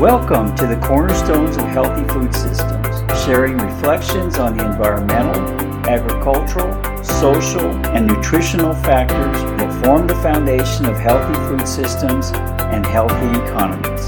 [0.00, 5.40] Welcome to the Cornerstones of Healthy Food Systems, sharing reflections on the environmental,
[5.88, 13.40] agricultural, social, and nutritional factors that form the foundation of healthy food systems and healthy
[13.40, 14.06] economies.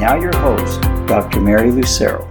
[0.00, 1.42] Now, your host, Dr.
[1.42, 2.26] Mary Lucero.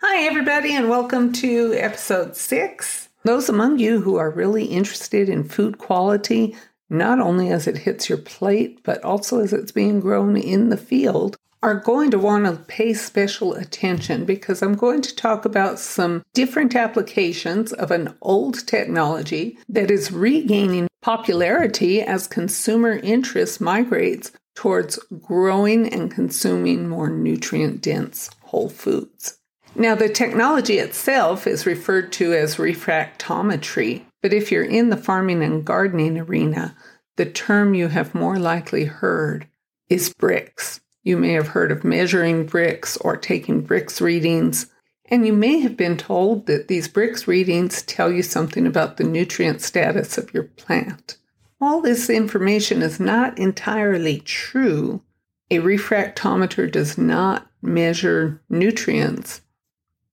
[0.00, 3.08] Hi, everybody, and welcome to episode six.
[3.24, 6.54] Those among you who are really interested in food quality,
[6.88, 10.76] not only as it hits your plate, but also as it's being grown in the
[10.76, 15.78] field, are going to want to pay special attention because I'm going to talk about
[15.78, 24.30] some different applications of an old technology that is regaining popularity as consumer interest migrates
[24.54, 29.38] towards growing and consuming more nutrient dense whole foods.
[29.74, 35.42] Now, the technology itself is referred to as refractometry, but if you're in the farming
[35.42, 36.76] and gardening arena,
[37.16, 39.48] the term you have more likely heard
[39.88, 40.80] is Brix.
[41.04, 44.66] You may have heard of measuring Brix or taking Brix readings,
[45.04, 49.04] and you may have been told that these Brix readings tell you something about the
[49.04, 51.18] nutrient status of your plant.
[51.60, 55.02] All this information is not entirely true.
[55.50, 59.42] A refractometer does not measure nutrients.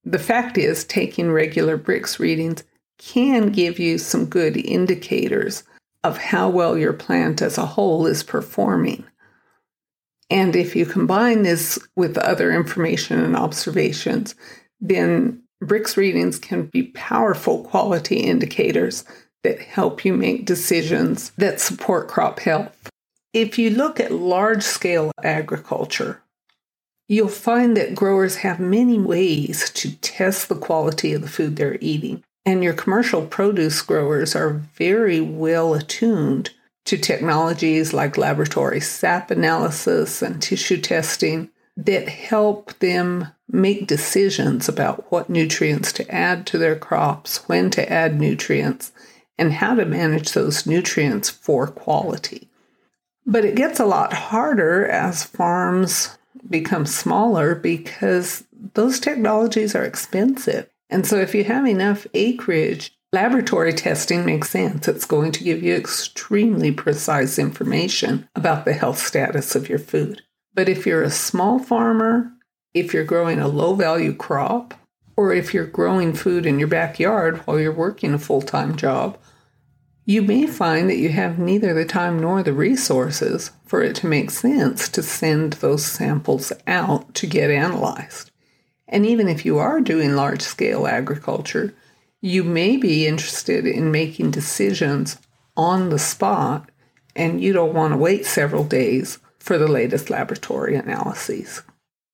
[0.04, 2.64] The fact is, taking regular Brix readings
[2.98, 5.64] can give you some good indicators
[6.04, 9.04] of how well your plant as a whole is performing.
[10.32, 14.34] And if you combine this with other information and observations,
[14.80, 19.04] then Brix readings can be powerful quality indicators
[19.44, 22.88] that help you make decisions that support crop health.
[23.34, 26.22] If you look at large scale agriculture,
[27.10, 31.76] you'll find that growers have many ways to test the quality of the food they're
[31.82, 32.24] eating.
[32.46, 36.52] And your commercial produce growers are very well attuned
[36.84, 45.10] to technologies like laboratory sap analysis and tissue testing that help them make decisions about
[45.10, 48.92] what nutrients to add to their crops, when to add nutrients,
[49.38, 52.48] and how to manage those nutrients for quality.
[53.24, 56.18] But it gets a lot harder as farms
[56.48, 58.44] become smaller because
[58.74, 60.68] those technologies are expensive.
[60.90, 64.88] And so, if you have enough acreage Laboratory testing makes sense.
[64.88, 70.22] It's going to give you extremely precise information about the health status of your food.
[70.54, 72.32] But if you're a small farmer,
[72.72, 74.72] if you're growing a low value crop,
[75.14, 79.18] or if you're growing food in your backyard while you're working a full time job,
[80.06, 84.06] you may find that you have neither the time nor the resources for it to
[84.06, 88.30] make sense to send those samples out to get analyzed.
[88.88, 91.74] And even if you are doing large scale agriculture,
[92.22, 95.18] you may be interested in making decisions
[95.56, 96.70] on the spot
[97.16, 101.62] and you don't want to wait several days for the latest laboratory analyses.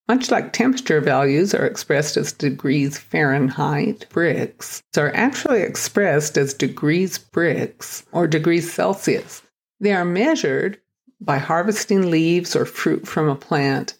[0.07, 7.19] Much like temperature values are expressed as degrees Fahrenheit, Brix are actually expressed as degrees
[7.19, 9.43] Brix or degrees Celsius.
[9.79, 10.79] They are measured
[11.21, 13.93] by harvesting leaves or fruit from a plant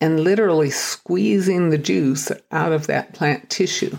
[0.00, 3.98] and literally squeezing the juice out of that plant tissue.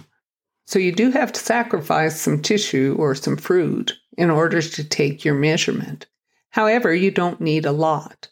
[0.69, 5.25] So you do have to sacrifice some tissue or some fruit in order to take
[5.25, 6.05] your measurement.
[6.51, 8.27] However, you don't need a lot.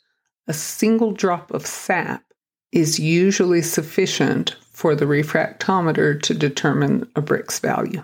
[0.46, 2.24] A single drop of sap
[2.72, 8.04] is usually sufficient for the refractometer to determine a Brix value.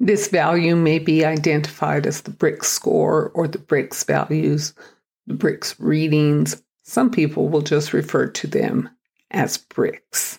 [0.00, 4.72] This value may be identified as the Brix score or the Brix values,
[5.26, 6.62] the Brix readings.
[6.84, 8.88] Some people will just refer to them
[9.30, 10.38] as Brix.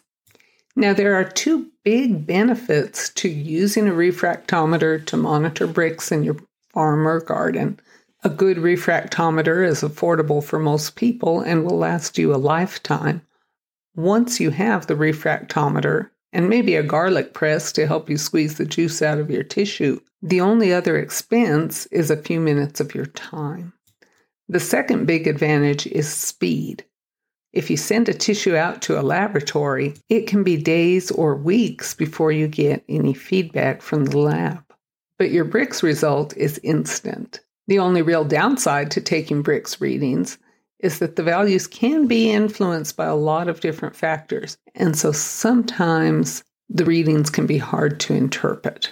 [0.75, 6.37] Now, there are two big benefits to using a refractometer to monitor Brix in your
[6.73, 7.79] farm or garden.
[8.23, 13.21] A good refractometer is affordable for most people and will last you a lifetime.
[13.95, 18.65] Once you have the refractometer and maybe a garlic press to help you squeeze the
[18.65, 23.05] juice out of your tissue, the only other expense is a few minutes of your
[23.05, 23.71] time.
[24.49, 26.83] The second big advantage is speed.
[27.55, 31.93] If you send a tissue out to a laboratory, it can be days or weeks
[31.93, 34.61] before you get any feedback from the lab.
[35.17, 37.39] But your Brix result is instant.
[37.67, 40.37] The only real downside to taking Brix readings
[40.79, 45.13] is that the values can be influenced by a lot of different factors, and so
[45.13, 48.91] sometimes the readings can be hard to interpret.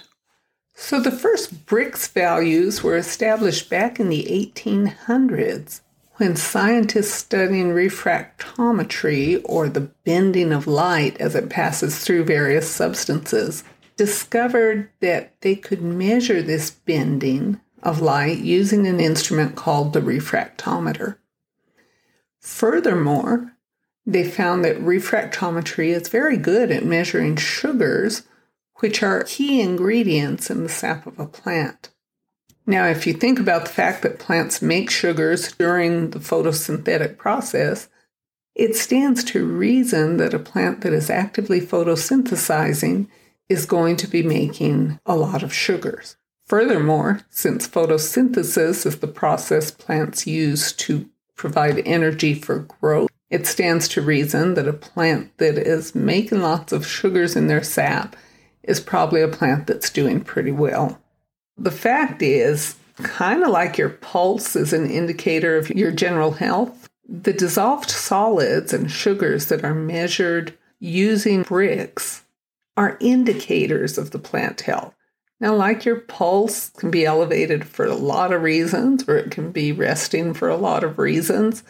[0.74, 5.82] So the first Brix values were established back in the 1800s
[6.16, 13.64] when scientists studying refractometry, or the bending of light as it passes through various substances,
[13.96, 21.16] discovered that they could measure this bending of light using an instrument called the refractometer.
[22.40, 23.52] Furthermore,
[24.06, 28.22] they found that refractometry is very good at measuring sugars,
[28.76, 31.90] which are key ingredients in the sap of a plant.
[32.66, 37.88] Now, if you think about the fact that plants make sugars during the photosynthetic process,
[38.54, 43.08] it stands to reason that a plant that is actively photosynthesizing
[43.48, 46.16] is going to be making a lot of sugars.
[46.46, 53.88] Furthermore, since photosynthesis is the process plants use to provide energy for growth, it stands
[53.88, 58.16] to reason that a plant that is making lots of sugars in their sap
[58.62, 61.00] is probably a plant that's doing pretty well.
[61.56, 66.88] The fact is, kind of like your pulse is an indicator of your general health,
[67.08, 72.22] the dissolved solids and sugars that are measured using Brix
[72.76, 74.94] are indicators of the plant health.
[75.40, 79.52] Now, like your pulse can be elevated for a lot of reasons, or it can
[79.52, 81.62] be resting for a lot of reasons.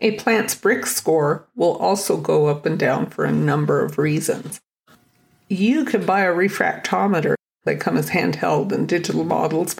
[0.00, 4.60] A plant's Brix score will also go up and down for a number of reasons.
[5.48, 7.35] You can buy a refractometer.
[7.66, 9.76] They come as handheld and digital models.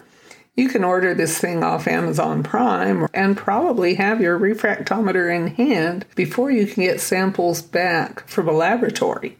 [0.55, 6.05] You can order this thing off Amazon Prime and probably have your refractometer in hand
[6.15, 9.37] before you can get samples back from a laboratory.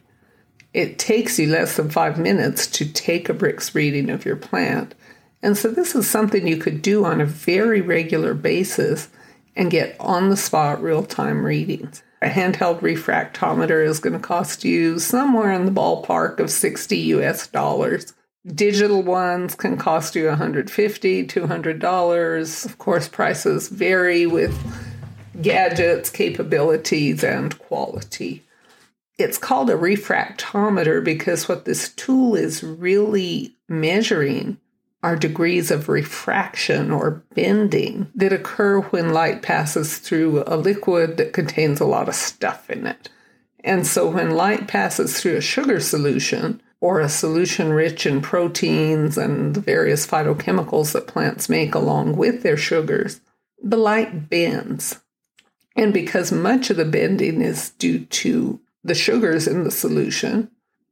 [0.72, 4.94] It takes you less than five minutes to take a Brix reading of your plant.
[5.42, 9.08] And so, this is something you could do on a very regular basis
[9.56, 12.02] and get on the spot real time readings.
[12.22, 17.46] A handheld refractometer is going to cost you somewhere in the ballpark of 60 US
[17.46, 18.14] dollars.
[18.54, 22.64] Digital ones can cost you $150, $200.
[22.64, 24.56] Of course, prices vary with
[25.42, 28.42] gadgets, capabilities, and quality.
[29.18, 34.58] It's called a refractometer because what this tool is really measuring
[35.02, 41.32] are degrees of refraction or bending that occur when light passes through a liquid that
[41.32, 43.08] contains a lot of stuff in it.
[43.62, 49.18] And so when light passes through a sugar solution, or a solution rich in proteins
[49.18, 53.20] and the various phytochemicals that plants make along with their sugars,
[53.62, 55.00] the light bends.
[55.76, 60.50] And because much of the bending is due to the sugars in the solution,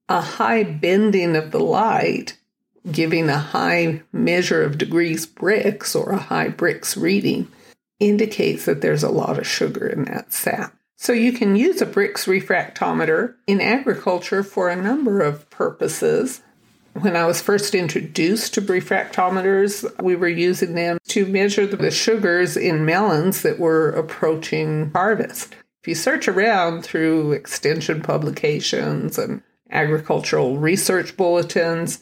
[0.09, 2.39] a high bending of the light
[2.91, 7.49] giving a high measure of degrees Brix or a high Brix reading
[7.99, 10.76] indicates that there's a lot of sugar in that sap.
[10.97, 16.41] So you can use a Brix refractometer in agriculture for a number of purposes.
[16.95, 22.57] When I was first introduced to refractometers, we were using them to measure the sugars
[22.57, 25.55] in melons that were approaching harvest.
[25.83, 32.01] If you search around through extension publications and agricultural research bulletins,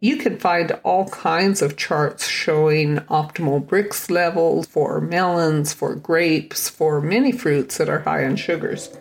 [0.00, 6.68] you can find all kinds of charts showing optimal Brix levels for melons, for grapes,
[6.68, 8.96] for many fruits that are high in sugars.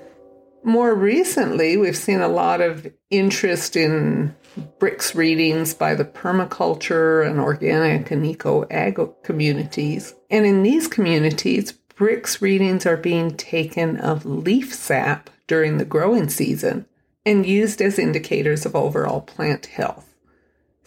[0.64, 4.36] More recently, we've seen a lot of interest in
[4.80, 10.16] Brix readings by the permaculture and organic and eco ag communities.
[10.32, 16.28] And in these communities, Brix readings are being taken of leaf sap during the growing
[16.28, 16.86] season
[17.24, 20.07] and used as indicators of overall plant health.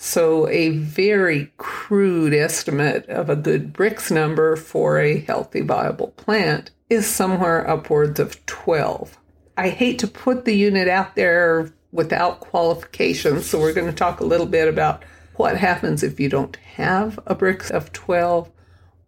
[0.03, 6.71] So, a very crude estimate of a good Brix number for a healthy, viable plant
[6.89, 9.19] is somewhere upwards of 12.
[9.59, 14.21] I hate to put the unit out there without qualifications, so we're going to talk
[14.21, 18.51] a little bit about what happens if you don't have a Brix of 12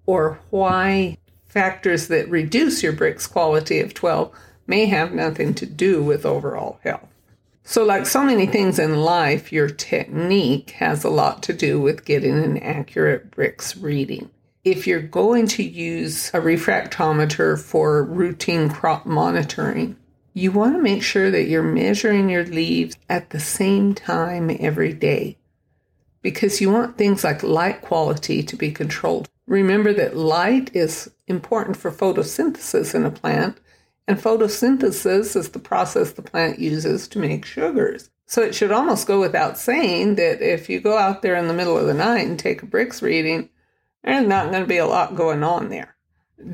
[0.04, 4.30] or why factors that reduce your Brix quality of 12
[4.66, 7.11] may have nothing to do with overall health.
[7.64, 12.04] So, like so many things in life, your technique has a lot to do with
[12.04, 14.30] getting an accurate Brix reading.
[14.64, 19.96] If you're going to use a refractometer for routine crop monitoring,
[20.34, 24.92] you want to make sure that you're measuring your leaves at the same time every
[24.92, 25.36] day
[26.22, 29.28] because you want things like light quality to be controlled.
[29.46, 33.58] Remember that light is important for photosynthesis in a plant,
[34.06, 38.10] and photosynthesis is the process the plant uses to make sugars.
[38.26, 41.54] So it should almost go without saying that if you go out there in the
[41.54, 43.50] middle of the night and take a Brix reading,
[44.02, 45.96] there's not going to be a lot going on there.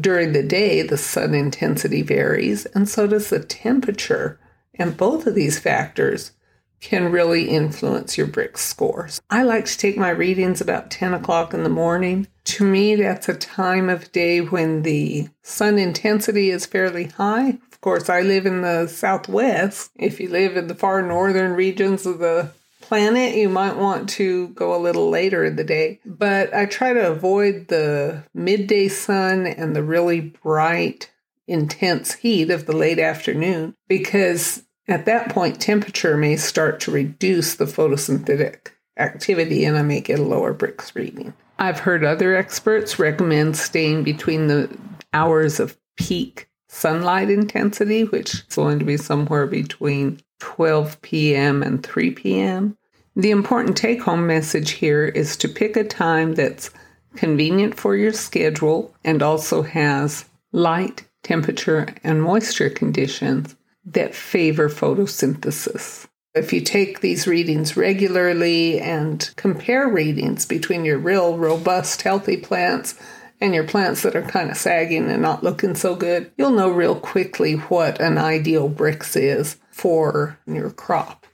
[0.00, 4.38] During the day, the sun intensity varies, and so does the temperature.
[4.74, 6.32] And both of these factors
[6.80, 9.20] can really influence your Brix scores.
[9.30, 12.28] I like to take my readings about 10 o'clock in the morning.
[12.44, 17.58] To me, that's a time of day when the sun intensity is fairly high.
[17.72, 19.90] Of course, I live in the southwest.
[19.96, 24.48] If you live in the far northern regions of the planet, you might want to
[24.48, 26.00] go a little later in the day.
[26.06, 31.10] But I try to avoid the midday sun and the really bright
[31.46, 37.54] intense heat of the late afternoon because at that point temperature may start to reduce
[37.54, 41.34] the photosynthetic activity and I may get a lower Brix reading.
[41.58, 44.74] I've heard other experts recommend staying between the
[45.12, 51.62] hours of peak sunlight intensity, which is going to be somewhere between 12 p.m.
[51.62, 52.76] and 3 p.m.
[53.16, 56.70] The important take home message here is to pick a time that's
[57.16, 63.56] convenient for your schedule and also has light, temperature, and moisture conditions
[63.92, 66.06] that favor photosynthesis.
[66.34, 72.94] If you take these readings regularly and compare readings between your real robust, healthy plants
[73.40, 76.70] and your plants that are kind of sagging and not looking so good, you'll know
[76.70, 81.26] real quickly what an ideal Brix is for your crop.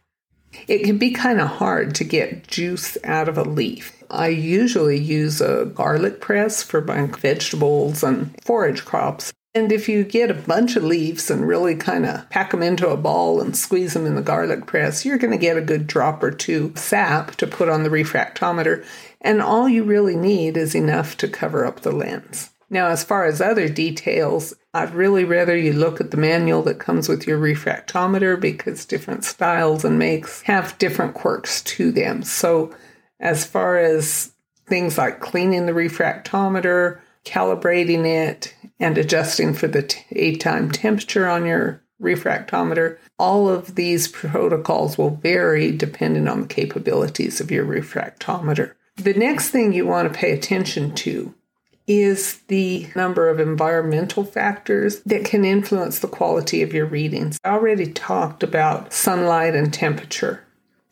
[0.68, 4.02] It can be kind of hard to get juice out of a leaf.
[4.10, 9.32] I usually use a garlic press for my vegetables and forage crops.
[9.56, 12.88] And if you get a bunch of leaves and really kind of pack them into
[12.88, 15.86] a ball and squeeze them in the garlic press, you're going to get a good
[15.86, 18.84] drop or two sap to put on the refractometer.
[19.20, 22.50] And all you really need is enough to cover up the lens.
[22.68, 26.80] Now, as far as other details, I'd really rather you look at the manual that
[26.80, 32.24] comes with your refractometer because different styles and makes have different quirks to them.
[32.24, 32.74] So,
[33.20, 34.32] as far as
[34.66, 41.46] things like cleaning the refractometer, calibrating it, and adjusting for the eight time temperature on
[41.46, 42.98] your refractometer.
[43.18, 48.74] All of these protocols will vary depending on the capabilities of your refractometer.
[48.96, 51.34] The next thing you want to pay attention to
[51.86, 57.38] is the number of environmental factors that can influence the quality of your readings.
[57.44, 60.43] I already talked about sunlight and temperature.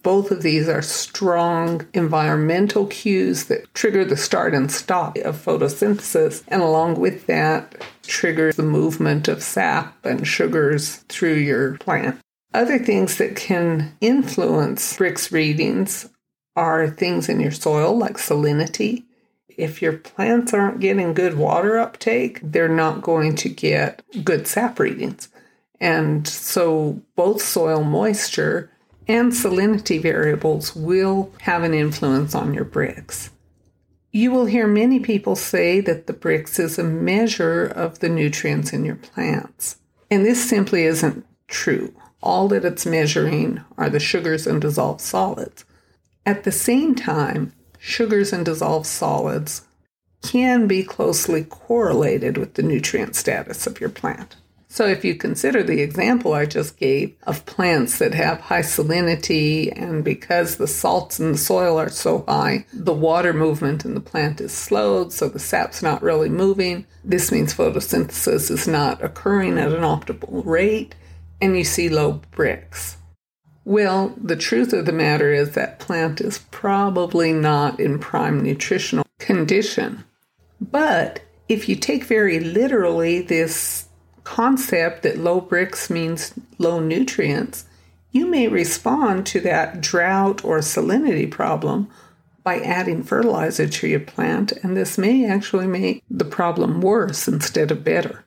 [0.02, 6.42] Both of these are strong environmental cues that trigger the start and stop of photosynthesis,
[6.48, 12.18] and along with that, trigger the movement of sap and sugars through your plant.
[12.52, 16.08] Other things that can influence Brix readings
[16.56, 19.04] are things in your soil like salinity.
[19.48, 24.78] If your plants aren't getting good water uptake, they're not going to get good sap
[24.78, 25.28] readings.
[25.80, 28.70] And so both soil moisture
[29.08, 33.30] and salinity variables will have an influence on your Brix.
[34.10, 38.72] You will hear many people say that the Brix is a measure of the nutrients
[38.72, 39.76] in your plants.
[40.10, 41.94] And this simply isn't true.
[42.22, 45.64] All that it's measuring are the sugars and dissolved solids.
[46.26, 49.62] At the same time, sugars and dissolved solids
[50.22, 54.36] can be closely correlated with the nutrient status of your plant.
[54.72, 59.70] So, if you consider the example I just gave of plants that have high salinity,
[59.76, 64.00] and because the salts in the soil are so high, the water movement in the
[64.00, 66.86] plant is slowed, so the sap's not really moving.
[67.04, 70.94] This means photosynthesis is not occurring at an optimal rate,
[71.38, 72.96] and you see low Brix.
[73.66, 79.04] Well, the truth of the matter is that plant is probably not in prime nutritional
[79.18, 80.04] condition.
[80.62, 83.88] But if you take very literally this
[84.24, 87.66] concept that low Brix means low nutrients,
[88.10, 91.88] you may respond to that drought or salinity problem
[92.44, 97.70] by adding fertilizer to your plant, and this may actually make the problem worse instead
[97.70, 98.24] of better.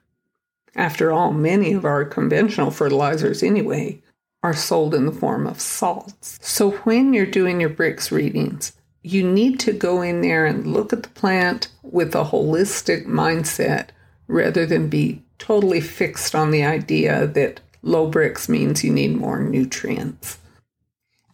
[0.75, 4.01] After all, many of our conventional fertilizers, anyway,
[4.41, 6.37] are sold in the form of salts.
[6.41, 10.91] So when you're doing your Brix readings, you need to go in there and look
[10.93, 13.89] at the plant with a holistic mindset
[14.27, 19.39] rather than be totally fixed on the idea that low Brix means you need more
[19.39, 20.39] nutrients.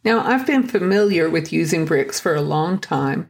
[0.04, 3.30] Now, I've been familiar with using Brix for a long time,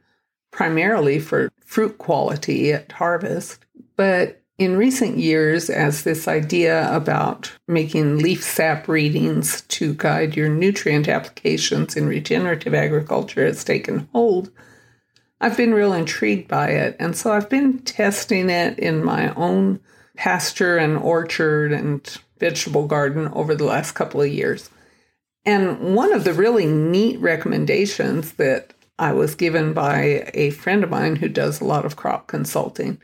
[0.52, 8.20] primarily for fruit quality at harvest, but in recent years, as this idea about making
[8.20, 14.52] leaf sap readings to guide your nutrient applications in regenerative agriculture has taken hold,
[15.40, 16.96] I've been real intrigued by it.
[17.00, 19.80] And so I've been testing it in my own
[20.22, 24.70] pasture and orchard and vegetable garden over the last couple of years.
[25.46, 30.92] And one of the really neat recommendations that I was given by a friend of
[30.92, 33.02] mine who does a lot of crop consulting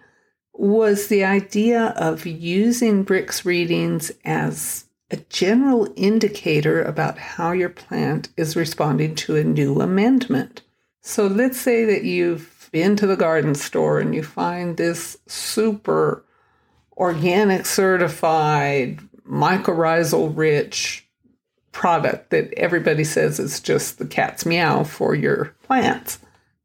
[0.54, 8.30] was the idea of using Brix readings as a general indicator about how your plant
[8.38, 10.62] is responding to a new amendment.
[11.02, 16.24] So let's say that you've been to the garden store and you find this super
[16.98, 19.00] organic certified,
[19.30, 21.08] mycorrhizal rich
[21.72, 26.20] product that everybody says is just the cat's meow for your plants.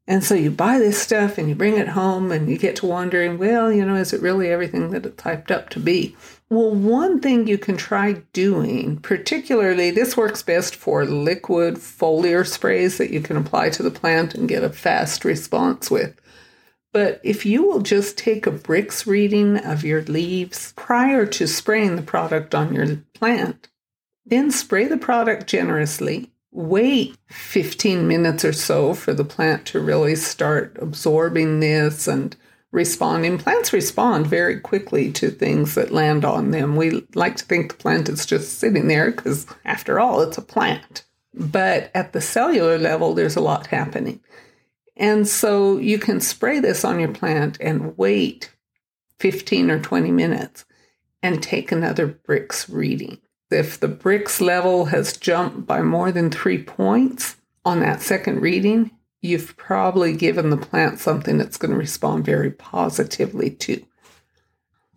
[0.05, 2.85] And so you buy this stuff and you bring it home and you get to
[2.85, 6.15] wondering, well, you know, is it really everything that it's hyped up to be?
[6.49, 12.97] Well, one thing you can try doing, particularly this works best for liquid foliar sprays
[12.97, 16.19] that you can apply to the plant and get a fast response with.
[16.93, 21.95] But if you will just take a Brix reading of your leaves prior to spraying
[21.95, 23.67] the product on your plant,
[24.25, 30.15] then spray the product generously wait 15 minutes or so for the plant to really
[30.15, 32.35] start absorbing this and
[32.71, 33.39] responding.
[33.39, 36.75] Plants respond very quickly to things that land on them.
[36.75, 40.43] We like to think the plant is just sitting there because, after all, it's a
[40.43, 41.03] plant.
[41.33, 44.19] But at the cellular level, there's a lot happening.
[44.95, 48.51] And so you can spray this on your plant and wait
[49.19, 50.65] 15 or 20 minutes
[51.21, 53.19] and take another Brix reading.
[53.49, 58.91] If the Brix level has jumped by more than three points on that second reading,
[59.21, 63.83] you've probably given the plant something that's going to respond very positively to.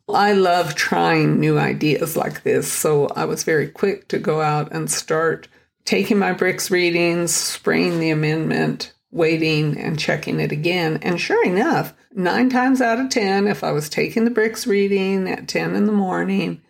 [0.08, 4.72] I love trying new ideas like this, so I was very quick to go out
[4.72, 5.48] and start
[5.84, 10.98] taking my Brix readings, spraying the amendment, waiting, and checking it again.
[11.02, 15.28] And sure enough, nine times out of 10, if I was taking the Brix reading
[15.28, 16.62] at 10 in the morning,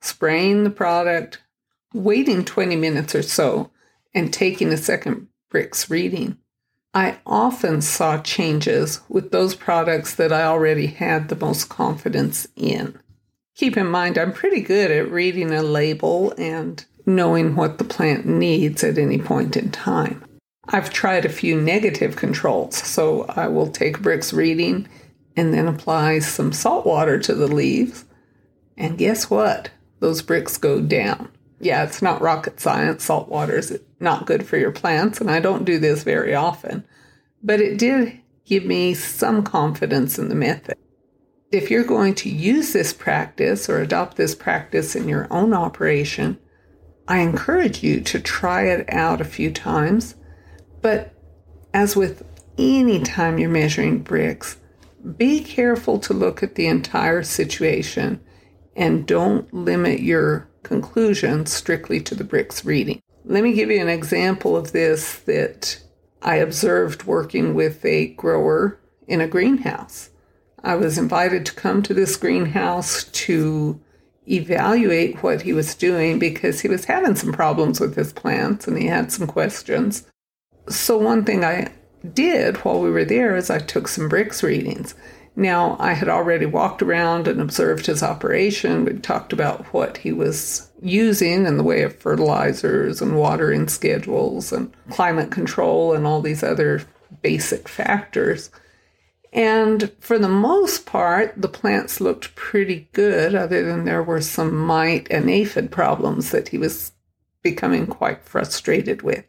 [0.00, 1.40] spraying the product,
[1.92, 3.70] waiting 20 minutes or so,
[4.14, 6.38] and taking a second Brix reading,
[6.92, 12.98] I often saw changes with those products that I already had the most confidence in.
[13.56, 18.26] Keep in mind, I'm pretty good at reading a label and knowing what the plant
[18.26, 20.24] needs at any point in time.
[20.68, 24.88] I've tried a few negative controls, so I will take Brix reading
[25.36, 28.04] and then apply some salt water to the leaves.
[28.76, 29.70] And guess what?
[30.04, 31.30] those Brix go down.
[31.60, 33.04] Yeah, it's not rocket science.
[33.04, 36.84] Salt water is not good for your plants, and I don't do this very often.
[37.42, 40.76] But it did give me some confidence in the method.
[41.50, 46.38] If you're going to use this practice or adopt this practice in your own operation,
[47.08, 50.16] I encourage you to try it out a few times.
[50.84, 51.14] But
[51.72, 52.26] as with
[52.58, 54.56] any time you're measuring Brix,
[55.16, 58.20] be careful to look at the entire situation
[58.76, 63.00] and don't limit your conclusions strictly to the Brix reading.
[63.24, 65.82] Let me give you an example of this that
[66.20, 70.10] I observed working with a grower in a greenhouse.
[70.62, 73.80] I was invited to come to this greenhouse to
[74.28, 78.76] evaluate what he was doing because he was having some problems with his plants and
[78.76, 80.10] he had some questions.
[80.68, 81.72] So, one thing I
[82.12, 84.94] did while we were there is I took some Brix readings.
[85.36, 88.84] Now, I had already walked around and observed his operation.
[88.84, 94.52] We talked about what he was using in the way of fertilizers and watering schedules
[94.52, 96.82] and climate control and all these other
[97.22, 98.50] basic factors.
[99.32, 104.54] And for the most part, the plants looked pretty good, other than there were some
[104.54, 106.92] mite and aphid problems that he was
[107.42, 109.24] becoming quite frustrated with.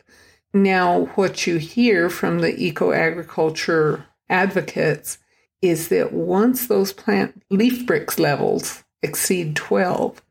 [0.55, 5.17] Now, what you hear from the eco agriculture advocates
[5.61, 10.21] is that once those plant leaf Brix levels exceed 12,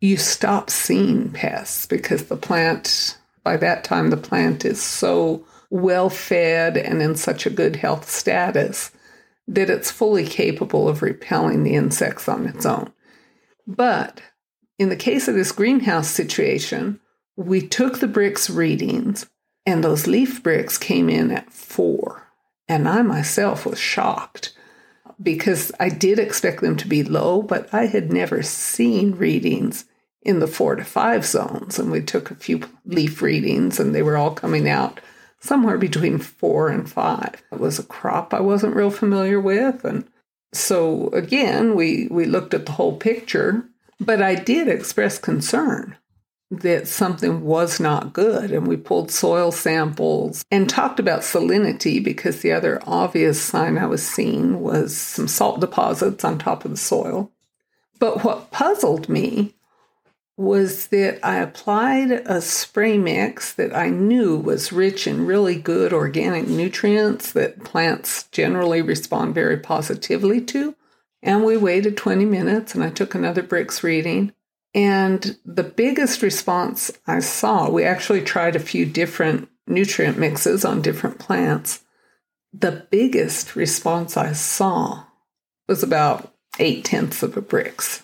[0.00, 6.08] you stop seeing pests because the plant, by that time, the plant is so well
[6.08, 8.92] fed and in such a good health status
[9.48, 12.92] that it's fully capable of repelling the insects on its own.
[13.66, 14.22] But
[14.78, 17.00] in the case of this greenhouse situation,
[17.34, 19.26] we took the Brix readings
[19.66, 22.28] and those leaf Brix came in at four.
[22.68, 24.54] And I myself was shocked
[25.22, 29.84] because I did expect them to be low, but I had never seen readings
[30.22, 31.78] in the four to five zones.
[31.78, 35.00] And we took a few leaf readings and they were all coming out
[35.40, 37.42] somewhere between four and five.
[37.52, 39.84] It was a crop I wasn't real familiar with.
[39.84, 40.08] And
[40.52, 43.64] so again, we, we looked at the whole picture,
[44.00, 45.96] but I did express concern
[46.60, 48.50] that something was not good.
[48.50, 53.86] And we pulled soil samples and talked about salinity because the other obvious sign I
[53.86, 57.30] was seeing was some salt deposits on top of the soil.
[57.98, 59.54] But what puzzled me
[60.36, 65.92] was that I applied a spray mix that I knew was rich in really good
[65.92, 70.74] organic nutrients that plants generally respond very positively to.
[71.22, 74.32] And we waited 20 minutes and I took another Brix reading
[74.74, 80.82] and the biggest response I saw, we actually tried a few different nutrient mixes on
[80.82, 81.84] different plants.
[82.52, 85.04] The biggest response I saw
[85.68, 88.02] was about eight tenths of a Brix.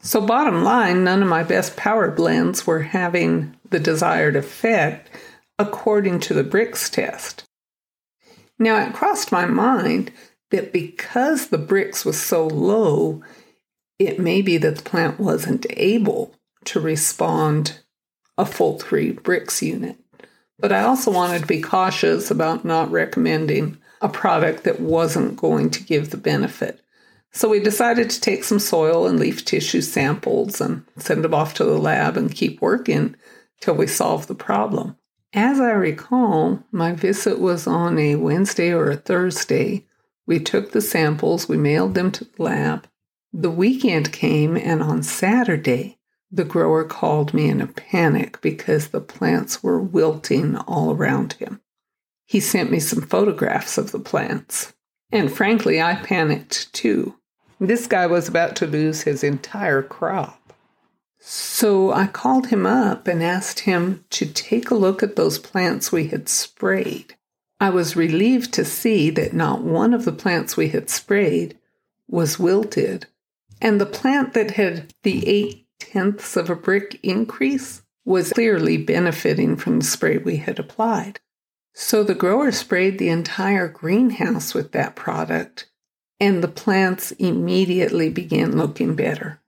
[0.00, 5.08] So, bottom line, none of my best power blends were having the desired effect
[5.58, 7.44] according to the Brix test.
[8.58, 10.12] Now, it crossed my mind
[10.50, 13.22] that because the Brix was so low,
[13.98, 17.80] it may be that the plant wasn't able to respond
[18.36, 19.96] a full three Brix unit.
[20.58, 25.70] But I also wanted to be cautious about not recommending a product that wasn't going
[25.70, 26.80] to give the benefit.
[27.32, 31.54] So we decided to take some soil and leaf tissue samples and send them off
[31.54, 33.16] to the lab and keep working
[33.60, 34.96] till we solved the problem.
[35.32, 39.84] As I recall, my visit was on a Wednesday or a Thursday.
[40.26, 42.86] We took the samples, we mailed them to the lab.
[43.36, 45.98] The weekend came, and on Saturday,
[46.30, 51.60] the grower called me in a panic because the plants were wilting all around him.
[52.24, 54.72] He sent me some photographs of the plants.
[55.10, 57.16] And frankly, I panicked too.
[57.58, 60.52] This guy was about to lose his entire crop.
[61.18, 65.90] So I called him up and asked him to take a look at those plants
[65.90, 67.16] we had sprayed.
[67.58, 71.58] I was relieved to see that not one of the plants we had sprayed
[72.08, 73.06] was wilted,
[73.60, 79.56] and the plant that had the eight tenths of a brick increase was clearly benefiting
[79.56, 81.20] from the spray we had applied.
[81.72, 85.70] So the grower sprayed the entire greenhouse with that product,
[86.20, 89.40] and the plants immediately began looking better.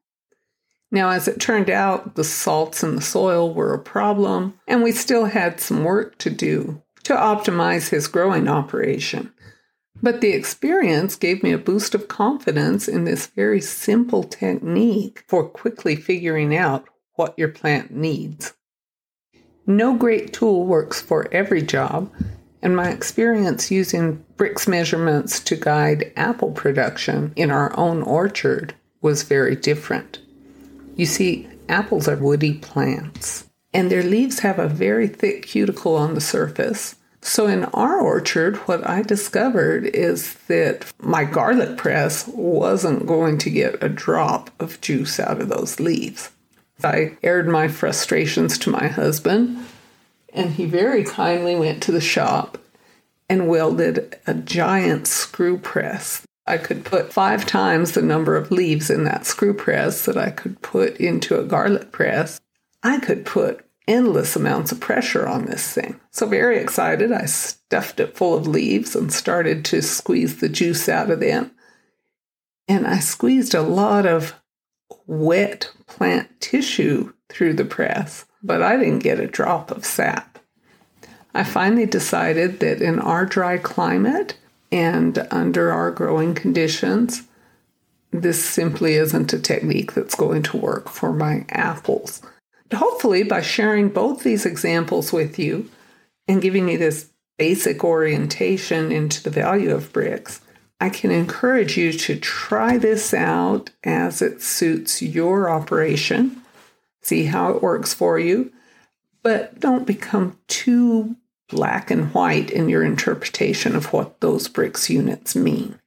[0.91, 4.93] Now, as it turned out, the salts in the soil were a problem, and we
[4.93, 9.33] still had some work to do to optimize his growing operation.
[10.03, 15.49] But the experience gave me a boost of confidence in this very simple technique for
[15.49, 18.53] quickly figuring out what your plant needs.
[19.67, 22.13] No great tool works for every job,
[22.63, 29.23] and my experience using Brix measurements to guide apple production in our own orchard was
[29.23, 30.21] very different.
[30.95, 36.15] You see, apples are woody plants, and their leaves have a very thick cuticle on
[36.15, 36.97] the surface.
[37.27, 43.51] So, in our orchard, what I discovered is that my garlic press wasn't going to
[43.51, 46.31] get a drop of juice out of those leaves.
[46.85, 49.67] I aired my frustrations to my husband,
[50.33, 52.59] and he very kindly went to the shop
[53.29, 58.89] and welded a giant screw press I could put five times the number of leaves
[58.89, 62.41] in that screw press that I could put into a garlic press.
[62.85, 66.01] I could put endless amounts of pressure on this thing.
[66.11, 70.89] So, very excited, I stuffed it full of leaves and started to squeeze the juice
[70.89, 71.53] out of them.
[72.69, 74.35] And I squeezed a lot of
[75.07, 80.39] wet plant tissue through the press, but I didn't get a drop of sap.
[81.35, 84.37] I finally decided that in our dry climate,
[84.73, 87.23] and under our growing conditions,
[88.11, 92.23] this simply isn't a technique that's going to work for my apples.
[92.75, 95.71] Hopefully, by sharing both these examples with you
[96.27, 100.41] and giving you this basic orientation into the value of Brix,
[100.81, 106.43] I can encourage you to try this out as it suits your operation,
[107.03, 108.53] see how it works for you,
[109.23, 111.17] but don't become too
[111.49, 115.79] black and white in your interpretation of what those Brix units mean.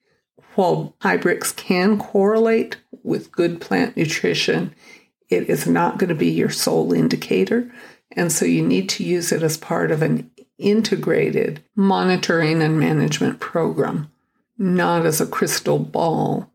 [0.55, 4.73] While high Brix can correlate with good plant nutrition,
[5.29, 7.71] it is not going to be your sole indicator.
[8.11, 13.39] And so you need to use it as part of an integrated monitoring and management
[13.39, 14.11] program,
[14.57, 16.51] not as a crystal ball.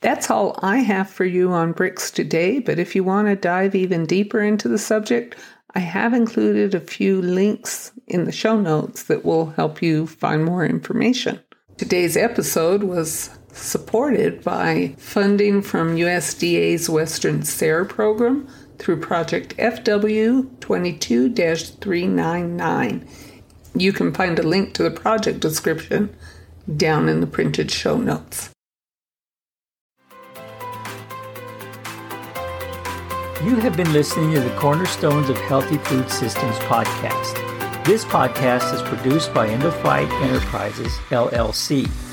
[0.00, 3.74] That's all I have for you on Brix today, but if you want to dive
[3.74, 5.34] even deeper into the subject,
[5.74, 10.44] I have included a few links in the show notes that will help you find
[10.44, 11.40] more information.
[11.76, 21.34] Today's episode was supported by funding from USDA's Western SARE program through Project FW 22
[21.34, 23.08] 399.
[23.74, 26.14] You can find a link to the project description
[26.76, 28.50] down in the printed show notes.
[33.44, 37.84] You have been listening to the Cornerstones of Healthy Food Systems podcast.
[37.84, 42.07] This podcast is produced by End-O-Fite Enterprises, LLC.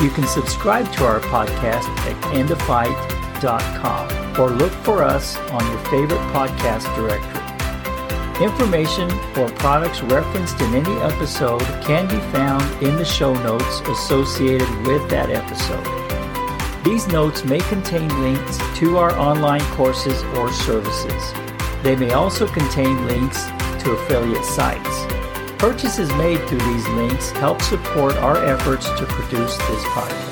[0.00, 6.20] You can subscribe to our podcast at endofite.com or look for us on your favorite
[6.32, 7.40] podcast directory.
[8.42, 14.70] Information or products referenced in any episode can be found in the show notes associated
[14.86, 15.84] with that episode.
[16.82, 21.34] These notes may contain links to our online courses or services.
[21.82, 23.44] They may also contain links
[23.82, 25.09] to affiliate sites.
[25.60, 30.29] Purchases made through these links help support our efforts to produce this podcast.